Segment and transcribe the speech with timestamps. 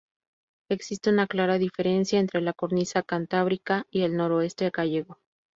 [0.71, 5.19] Existe una clara diferencia entre la cornisa cantábrica y el noroeste gallego.